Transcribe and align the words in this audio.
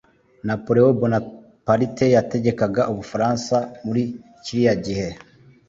Napoleon 0.47 0.93
Bonaparte 1.01 2.05
yategekaga 2.15 2.81
Ubufaransa 2.91 3.55
muri 3.85 4.03
kiriya 4.43 4.73
gihe. 4.85 5.07